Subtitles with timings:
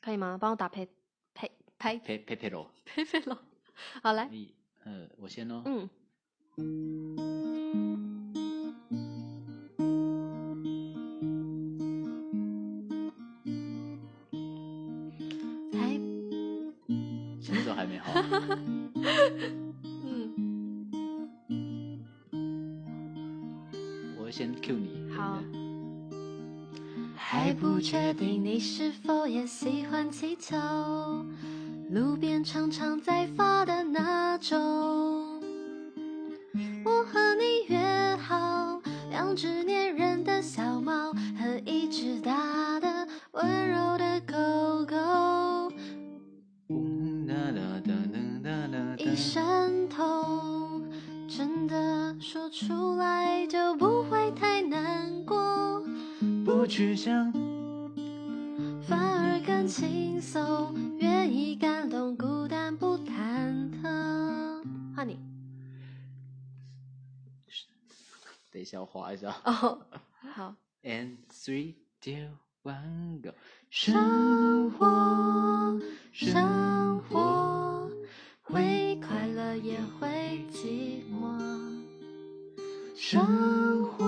[0.00, 0.38] 可以吗？
[0.40, 0.86] 帮我打呸
[1.34, 2.70] 呸呸佩佩佩罗。
[2.84, 3.36] 呸呸喽。
[4.02, 4.52] 好来，一，
[4.84, 5.62] 呃，我先哦。
[5.66, 5.88] 嗯，
[15.72, 15.94] 还
[17.40, 18.12] 什么时候还没好？
[20.04, 20.34] 嗯
[24.18, 25.10] 我先 Q 你。
[25.12, 25.42] 好。
[27.32, 30.56] 还不确定你是否也喜欢气球，
[31.88, 34.58] 路边常常在发的那种。
[36.84, 45.72] 我和你约好，两只粘人的小猫和一只大的温柔的狗狗。
[48.98, 50.84] 一声痛，
[51.28, 54.02] 真的说出来就不
[56.70, 57.32] 去想，
[58.86, 63.12] 反而更轻松，愿意感动，孤单不忐
[63.82, 64.62] 忑。
[64.94, 65.18] 换你
[68.52, 69.34] 等一下我划一下。
[69.44, 69.84] 哦。
[70.32, 73.34] 好，And three, two, one, go。
[73.68, 75.80] 生活，
[76.12, 77.90] 生活，
[78.42, 81.36] 会快乐也会寂寞。
[82.94, 84.06] 生活，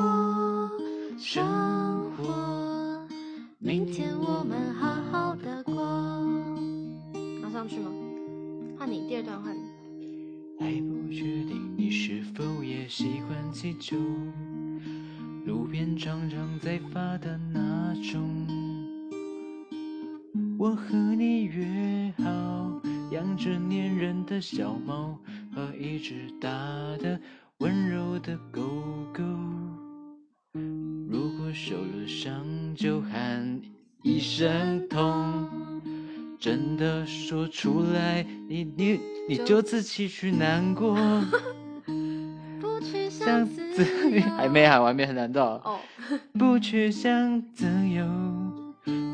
[7.63, 7.93] 上去吗？
[8.77, 9.61] 换你，第二段换你。
[10.59, 13.97] 还不确定你是否也喜欢气球，
[15.47, 18.49] 路边常常在发的那种。
[20.59, 25.17] 我和你约好，养只粘人的小猫
[25.55, 26.49] 和一只大
[26.99, 27.21] 的
[27.59, 28.61] 温柔的狗
[29.15, 29.23] 狗。
[31.09, 33.63] 如果受了伤，就喊
[34.03, 35.72] 一声痛。
[36.43, 38.99] 真的说出来，你你
[39.29, 40.97] 你就自己去难过。
[42.61, 45.63] 不去像想自自由，还没喊完，没喊难道？
[45.65, 45.79] 哦，
[46.37, 48.05] 不去想自由，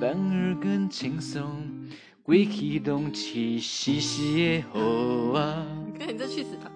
[0.00, 1.46] 反而更轻松。
[2.22, 5.66] 鬼气动气息息的好啊，
[5.98, 6.72] 哥，你这去死吧！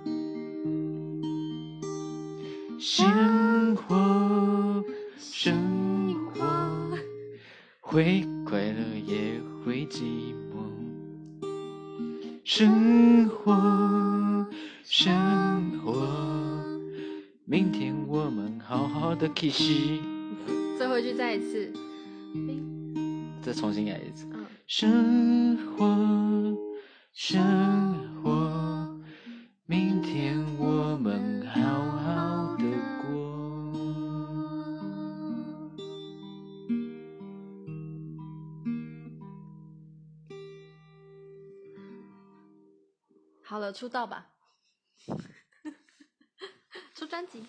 [2.78, 4.84] 生活
[5.18, 6.44] 生活
[7.80, 10.60] 会快乐也会寂寞。
[12.44, 14.46] 生活
[14.84, 15.10] 生
[15.78, 16.06] 活，
[17.46, 19.58] 明天我们好好的 kiss。
[20.76, 21.72] 最后一句再一次。
[23.40, 24.26] 再重新来一次。
[24.30, 26.54] 嗯，生活，
[27.14, 27.40] 生
[28.22, 29.00] 活，
[29.64, 31.71] 明天我们好好
[43.52, 44.30] 好了，出道吧。
[46.96, 47.44] 出专辑。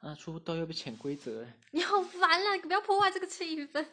[0.00, 1.48] 啊，出道又被潜规则了。
[1.70, 2.54] 你好烦啊！
[2.56, 3.86] 你不要破坏这个气氛。